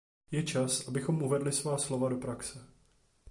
Je 0.31 0.41
čas, 0.43 0.87
abychom 0.89 1.21
uvedli 1.21 1.51
svá 1.53 1.77
slova 1.77 2.09
do 2.09 2.17
praxe. 2.17 2.57